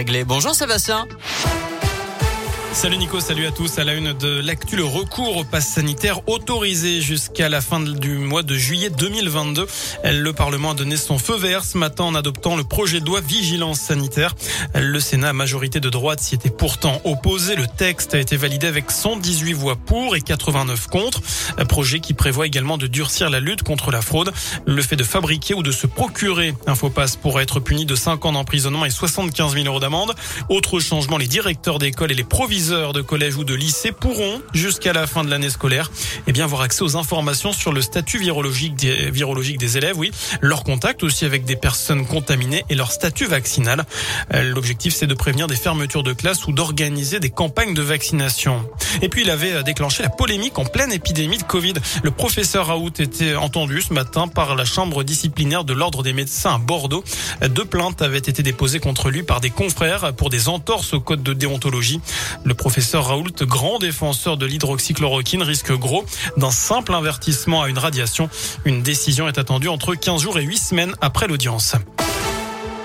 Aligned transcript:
réglé. 0.00 0.24
Bonjour 0.24 0.54
Sébastien. 0.54 1.06
Salut 2.72 2.98
Nico, 2.98 3.18
salut 3.18 3.46
à 3.46 3.50
tous. 3.50 3.78
À 3.78 3.84
la 3.84 3.94
une 3.94 4.12
de 4.12 4.40
l'actu, 4.40 4.76
le 4.76 4.84
recours 4.84 5.36
au 5.36 5.44
pass 5.44 5.66
sanitaire 5.66 6.26
autorisé 6.28 7.00
jusqu'à 7.00 7.48
la 7.48 7.60
fin 7.60 7.80
du 7.80 8.16
mois 8.16 8.42
de 8.44 8.54
juillet 8.54 8.90
2022. 8.90 9.66
Le 10.04 10.32
Parlement 10.32 10.70
a 10.70 10.74
donné 10.74 10.96
son 10.96 11.18
feu 11.18 11.36
vert 11.36 11.64
ce 11.64 11.76
matin 11.76 12.04
en 12.04 12.14
adoptant 12.14 12.56
le 12.56 12.62
projet 12.62 13.00
de 13.00 13.06
loi 13.06 13.20
vigilance 13.20 13.80
sanitaire. 13.80 14.34
Le 14.74 15.00
Sénat, 15.00 15.32
majorité 15.32 15.80
de 15.80 15.90
droite, 15.90 16.20
s'y 16.20 16.36
était 16.36 16.48
pourtant 16.48 17.00
opposé. 17.04 17.56
Le 17.56 17.66
texte 17.66 18.14
a 18.14 18.18
été 18.18 18.36
validé 18.36 18.68
avec 18.68 18.90
118 18.90 19.52
voix 19.52 19.76
pour 19.76 20.14
et 20.14 20.20
89 20.20 20.86
contre. 20.86 21.20
Un 21.58 21.66
projet 21.66 21.98
qui 21.98 22.14
prévoit 22.14 22.46
également 22.46 22.78
de 22.78 22.86
durcir 22.86 23.30
la 23.30 23.40
lutte 23.40 23.64
contre 23.64 23.90
la 23.90 24.00
fraude. 24.00 24.32
Le 24.64 24.80
fait 24.80 24.96
de 24.96 25.04
fabriquer 25.04 25.54
ou 25.54 25.62
de 25.62 25.72
se 25.72 25.88
procurer 25.88 26.54
un 26.66 26.76
faux 26.76 26.90
pass 26.90 27.16
pourrait 27.16 27.42
être 27.42 27.58
puni 27.58 27.84
de 27.84 27.96
5 27.96 28.24
ans 28.24 28.32
d'emprisonnement 28.32 28.84
et 28.84 28.90
75 28.90 29.54
000 29.54 29.66
euros 29.66 29.80
d'amende. 29.80 30.14
Autre 30.48 30.78
changement, 30.78 31.18
les 31.18 31.28
directeurs 31.28 31.80
d'école 31.80 32.12
et 32.12 32.14
les 32.14 32.24
proviseurs 32.24 32.59
de 32.68 33.00
collège 33.00 33.36
ou 33.36 33.44
de 33.44 33.54
lycée 33.54 33.90
pourront, 33.90 34.42
jusqu'à 34.52 34.92
la 34.92 35.06
fin 35.06 35.24
de 35.24 35.30
l'année 35.30 35.48
scolaire, 35.48 35.90
eh 36.26 36.32
bien, 36.32 36.44
avoir 36.44 36.60
accès 36.60 36.82
aux 36.82 36.96
informations 36.96 37.52
sur 37.52 37.72
le 37.72 37.80
statut 37.80 38.18
virologique 38.18 38.74
des, 38.76 39.10
virologique 39.10 39.58
des 39.58 39.78
élèves, 39.78 39.96
oui, 39.96 40.10
leur 40.40 40.62
contact 40.62 41.02
aussi 41.02 41.24
avec 41.24 41.44
des 41.44 41.56
personnes 41.56 42.06
contaminées 42.06 42.64
et 42.68 42.74
leur 42.74 42.92
statut 42.92 43.24
vaccinal. 43.26 43.84
Euh, 44.34 44.42
l'objectif, 44.42 44.94
c'est 44.94 45.06
de 45.06 45.14
prévenir 45.14 45.46
des 45.46 45.56
fermetures 45.56 46.02
de 46.02 46.12
classe 46.12 46.46
ou 46.46 46.52
d'organiser 46.52 47.18
des 47.18 47.30
campagnes 47.30 47.72
de 47.72 47.82
vaccination. 47.82 48.68
Et 49.00 49.08
puis, 49.08 49.22
il 49.22 49.30
avait 49.30 49.52
euh, 49.52 49.62
déclenché 49.62 50.02
la 50.02 50.10
polémique 50.10 50.58
en 50.58 50.64
pleine 50.64 50.92
épidémie 50.92 51.38
de 51.38 51.44
Covid. 51.44 51.74
Le 52.02 52.10
professeur 52.10 52.66
Raoult 52.66 52.92
était 52.98 53.36
entendu 53.36 53.80
ce 53.80 53.94
matin 53.94 54.28
par 54.28 54.54
la 54.54 54.64
chambre 54.64 55.02
disciplinaire 55.02 55.64
de 55.64 55.72
l'ordre 55.72 56.02
des 56.02 56.12
médecins 56.12 56.56
à 56.56 56.58
Bordeaux. 56.58 57.04
Deux 57.48 57.64
plaintes 57.64 58.02
avaient 58.02 58.18
été 58.18 58.42
déposées 58.42 58.80
contre 58.80 59.10
lui 59.10 59.22
par 59.22 59.40
des 59.40 59.50
confrères 59.50 60.12
pour 60.12 60.28
des 60.28 60.48
entorses 60.48 60.92
au 60.92 61.00
code 61.00 61.22
de 61.22 61.32
déontologie. 61.32 62.00
Professeur 62.54 63.06
Raoult, 63.06 63.32
grand 63.42 63.78
défenseur 63.78 64.36
de 64.36 64.46
l'hydroxychloroquine, 64.46 65.42
risque 65.42 65.72
gros 65.72 66.04
d'un 66.36 66.50
simple 66.50 66.94
avertissement 66.94 67.62
à 67.62 67.68
une 67.68 67.78
radiation. 67.78 68.28
Une 68.64 68.82
décision 68.82 69.28
est 69.28 69.38
attendue 69.38 69.68
entre 69.68 69.94
15 69.94 70.22
jours 70.22 70.38
et 70.38 70.42
8 70.42 70.56
semaines 70.56 70.94
après 71.00 71.26
l'audience. 71.28 71.76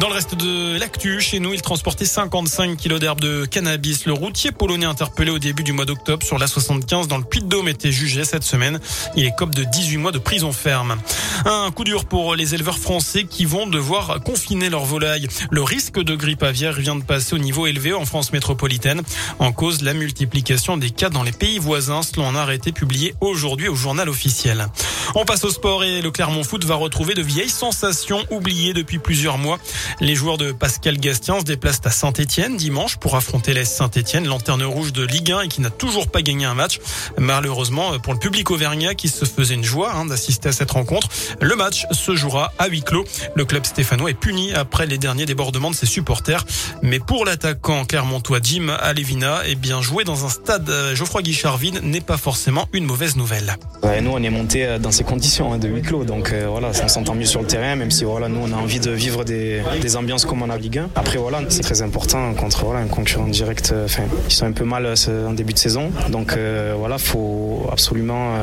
Dans 0.00 0.08
le 0.08 0.14
reste 0.14 0.34
de 0.34 0.78
l'actu, 0.78 1.20
chez 1.20 1.40
nous, 1.40 1.52
il 1.52 1.60
transportait 1.60 2.06
55 2.06 2.74
kilos 2.78 3.00
d'herbe 3.00 3.20
de 3.20 3.44
cannabis. 3.44 4.06
Le 4.06 4.14
routier 4.14 4.50
polonais 4.50 4.86
interpellé 4.86 5.30
au 5.30 5.38
début 5.38 5.62
du 5.62 5.74
mois 5.74 5.84
d'octobre 5.84 6.24
sur 6.24 6.38
la 6.38 6.46
75 6.46 7.06
dans 7.06 7.18
le 7.18 7.24
Puy-de-Dôme 7.24 7.68
était 7.68 7.92
jugé 7.92 8.24
cette 8.24 8.42
semaine. 8.42 8.80
Il 9.14 9.26
est 9.26 9.36
cop 9.36 9.54
de 9.54 9.62
18 9.62 9.98
mois 9.98 10.10
de 10.10 10.18
prison 10.18 10.52
ferme. 10.52 10.96
Un 11.44 11.70
coup 11.70 11.84
dur 11.84 12.06
pour 12.06 12.34
les 12.34 12.54
éleveurs 12.54 12.78
français 12.78 13.24
qui 13.24 13.44
vont 13.44 13.66
devoir 13.66 14.20
confiner 14.24 14.70
leurs 14.70 14.86
volailles. 14.86 15.28
Le 15.50 15.62
risque 15.62 16.00
de 16.00 16.14
grippe 16.14 16.44
aviaire 16.44 16.72
vient 16.80 16.96
de 16.96 17.04
passer 17.04 17.34
au 17.34 17.38
niveau 17.38 17.66
élevé 17.66 17.92
en 17.92 18.06
France 18.06 18.32
métropolitaine. 18.32 19.02
En 19.38 19.52
cause, 19.52 19.82
la 19.82 19.92
multiplication 19.92 20.78
des 20.78 20.88
cas 20.88 21.10
dans 21.10 21.24
les 21.24 21.32
pays 21.32 21.58
voisins, 21.58 22.00
selon 22.00 22.26
un 22.26 22.36
arrêté 22.36 22.72
publié 22.72 23.14
aujourd'hui 23.20 23.68
au 23.68 23.74
journal 23.74 24.08
officiel. 24.08 24.66
On 25.14 25.26
passe 25.26 25.44
au 25.44 25.50
sport 25.50 25.84
et 25.84 26.00
le 26.00 26.10
Clermont 26.10 26.44
Foot 26.44 26.64
va 26.64 26.76
retrouver 26.76 27.14
de 27.14 27.22
vieilles 27.22 27.50
sensations 27.50 28.24
oubliées 28.30 28.72
depuis 28.72 28.98
plusieurs 28.98 29.36
mois. 29.36 29.58
Les 30.00 30.14
joueurs 30.14 30.38
de 30.38 30.52
Pascal 30.52 30.98
Gastien 30.98 31.40
se 31.40 31.44
déplacent 31.44 31.80
à 31.84 31.90
Saint-Etienne 31.90 32.56
dimanche 32.56 32.96
pour 32.96 33.16
affronter 33.16 33.54
l'Est 33.54 33.64
Saint-Etienne, 33.64 34.26
lanterne 34.26 34.62
rouge 34.62 34.92
de 34.92 35.04
Ligue 35.04 35.32
1 35.32 35.40
et 35.42 35.48
qui 35.48 35.60
n'a 35.60 35.70
toujours 35.70 36.08
pas 36.08 36.22
gagné 36.22 36.44
un 36.44 36.54
match. 36.54 36.80
Malheureusement 37.18 37.98
pour 37.98 38.12
le 38.12 38.18
public 38.18 38.50
auvergnat 38.50 38.94
qui 38.94 39.08
se 39.08 39.24
faisait 39.24 39.54
une 39.54 39.64
joie 39.64 39.92
hein, 39.94 40.06
d'assister 40.06 40.50
à 40.50 40.52
cette 40.52 40.70
rencontre, 40.70 41.08
le 41.40 41.56
match 41.56 41.86
se 41.92 42.14
jouera 42.14 42.52
à 42.58 42.68
huis 42.68 42.82
clos. 42.82 43.04
Le 43.34 43.44
club 43.44 43.66
stéphanois 43.66 44.10
est 44.10 44.14
puni 44.14 44.52
après 44.52 44.86
les 44.86 44.98
derniers 44.98 45.26
débordements 45.26 45.70
de 45.70 45.74
ses 45.74 45.86
supporters. 45.86 46.44
Mais 46.82 46.98
pour 46.98 47.24
l'attaquant 47.24 47.84
clermontois 47.84 48.40
Jim 48.42 48.68
Alevina, 48.80 49.40
eh 49.46 49.54
bien 49.54 49.82
jouer 49.82 50.04
dans 50.04 50.24
un 50.24 50.28
stade 50.28 50.68
euh, 50.68 50.94
Geoffroy 50.94 51.22
Guichard 51.22 51.56
vide 51.56 51.80
n'est 51.82 52.00
pas 52.00 52.16
forcément 52.16 52.68
une 52.72 52.84
mauvaise 52.84 53.16
nouvelle. 53.16 53.56
nous 54.02 54.10
on 54.10 54.22
est 54.22 54.30
monté 54.30 54.66
euh, 54.66 54.78
dans 54.78 54.90
ces 54.90 55.04
conditions 55.04 55.52
hein, 55.52 55.58
de 55.58 55.68
huis 55.68 55.82
clos, 55.82 56.04
donc 56.04 56.32
euh, 56.32 56.46
voilà, 56.48 56.70
on 56.82 56.88
s'entend 56.88 57.14
mieux 57.14 57.26
sur 57.26 57.40
le 57.40 57.46
terrain, 57.46 57.76
même 57.76 57.90
si 57.90 58.04
voilà, 58.04 58.28
nous 58.28 58.40
on 58.40 58.52
a 58.52 58.56
envie 58.56 58.80
de 58.80 58.90
vivre 58.90 59.24
des, 59.24 59.62
des 59.80 59.96
ambiances 59.96 60.24
comme 60.24 60.42
en 60.42 60.54
Ligue 60.54 60.78
1. 60.78 60.90
Après 60.94 61.18
voilà, 61.18 61.40
c'est 61.48 61.62
très 61.62 61.82
important 61.82 62.34
contre 62.34 62.64
voilà, 62.64 62.80
un 62.80 62.86
concurrent 62.86 63.26
direct. 63.26 63.70
Euh, 63.72 63.86
enfin, 63.86 64.02
ils 64.28 64.32
sont 64.32 64.46
un 64.46 64.52
peu 64.52 64.64
mal 64.64 64.86
euh, 64.86 65.28
en 65.28 65.32
début 65.32 65.52
de 65.52 65.58
saison, 65.58 65.90
donc 66.10 66.34
euh, 66.36 66.74
voilà, 66.76 66.98
faut 66.98 67.68
absolument 67.72 68.34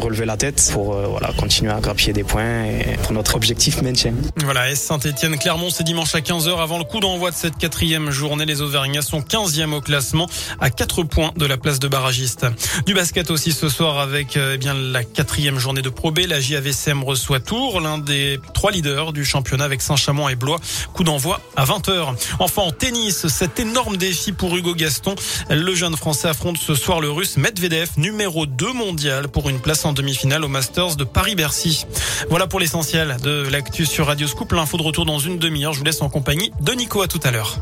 relever 0.00 0.26
la 0.26 0.36
tête 0.36 0.70
pour 0.72 0.94
voilà 0.94 1.32
continuer 1.38 1.72
à 1.72 1.80
grappiller 1.80 2.12
des 2.12 2.24
points 2.24 2.64
et 2.64 2.96
pour 3.02 3.12
notre 3.12 3.34
objectif 3.34 3.82
maintien. 3.82 4.12
Voilà, 4.44 4.70
et 4.70 4.74
Saint-Etienne 4.74 5.38
Clermont, 5.38 5.70
c'est 5.70 5.84
dimanche 5.84 6.14
à 6.14 6.20
15h 6.20 6.60
avant 6.60 6.78
le 6.78 6.84
coup 6.84 7.00
d'envoi 7.00 7.30
de 7.30 7.36
cette 7.36 7.56
quatrième 7.56 8.10
journée. 8.10 8.44
Les 8.44 8.60
Auvergnats 8.60 9.02
sont 9.02 9.20
15e 9.20 9.72
au 9.72 9.80
classement 9.80 10.28
à 10.60 10.70
4 10.70 11.04
points 11.04 11.32
de 11.36 11.46
la 11.46 11.56
place 11.56 11.78
de 11.78 11.88
barragiste. 11.88 12.46
Du 12.86 12.94
basket 12.94 13.30
aussi 13.30 13.52
ce 13.52 13.68
soir 13.68 13.98
avec 13.98 14.36
eh 14.36 14.58
bien 14.58 14.74
la 14.74 15.04
quatrième 15.04 15.58
journée 15.58 15.82
de 15.82 15.90
Pro 15.90 16.10
B. 16.10 16.20
La 16.28 16.40
JAVCM 16.40 17.02
reçoit 17.04 17.40
Tours, 17.40 17.80
l'un 17.80 17.98
des 17.98 18.38
trois 18.52 18.70
leaders 18.70 19.12
du 19.12 19.24
championnat 19.24 19.64
avec 19.64 19.80
Saint-Chamond 19.80 20.28
et 20.28 20.36
Blois. 20.36 20.60
Coup 20.92 21.04
d'envoi 21.04 21.40
à 21.56 21.64
20h. 21.64 22.14
Enfin, 22.38 22.62
en 22.62 22.70
tennis, 22.70 23.28
cet 23.28 23.60
énorme 23.60 23.96
défi 23.96 24.32
pour 24.32 24.56
Hugo 24.56 24.74
Gaston. 24.74 25.14
Le 25.50 25.74
jeune 25.74 25.96
Français 25.96 26.28
affronte 26.28 26.58
ce 26.58 26.74
soir 26.74 27.00
le 27.00 27.10
Russe 27.10 27.36
Medvedev, 27.36 27.90
numéro 27.96 28.46
2 28.46 28.72
mondial, 28.72 29.28
pour 29.28 29.48
une 29.48 29.60
place 29.60 29.84
en 29.84 29.92
demi-finale 29.92 30.44
au 30.44 30.48
Masters 30.48 30.96
de 30.96 31.04
Paris-Bercy. 31.04 31.86
Voilà 32.30 32.46
pour 32.46 32.60
l'essentiel 32.60 33.16
de 33.22 33.46
l'actu 33.50 33.86
sur 33.86 34.06
Radio 34.06 34.26
Scoop. 34.26 34.52
L'info 34.52 34.76
de 34.76 34.82
retour 34.82 35.04
dans 35.04 35.18
une 35.18 35.38
demi-heure. 35.38 35.72
Je 35.72 35.78
vous 35.78 35.84
laisse 35.84 36.02
en 36.02 36.08
compagnie 36.08 36.52
de 36.60 36.72
Nico. 36.72 37.02
À 37.02 37.08
tout 37.08 37.20
à 37.24 37.30
l'heure. 37.30 37.58